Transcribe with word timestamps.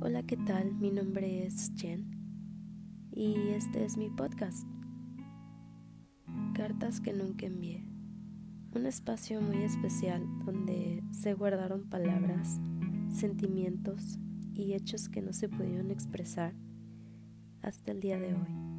Hola, 0.00 0.22
¿qué 0.22 0.36
tal? 0.36 0.76
Mi 0.76 0.92
nombre 0.92 1.44
es 1.44 1.72
Jen 1.74 2.06
y 3.10 3.34
este 3.48 3.84
es 3.84 3.96
mi 3.96 4.08
podcast. 4.08 4.64
Cartas 6.54 7.00
que 7.00 7.12
nunca 7.12 7.46
envié. 7.46 7.82
Un 8.76 8.86
espacio 8.86 9.40
muy 9.40 9.64
especial 9.64 10.24
donde 10.44 11.02
se 11.10 11.34
guardaron 11.34 11.90
palabras, 11.90 12.60
sentimientos 13.10 14.20
y 14.54 14.74
hechos 14.74 15.08
que 15.08 15.20
no 15.20 15.32
se 15.32 15.48
pudieron 15.48 15.90
expresar 15.90 16.54
hasta 17.60 17.90
el 17.90 17.98
día 17.98 18.20
de 18.20 18.34
hoy. 18.34 18.77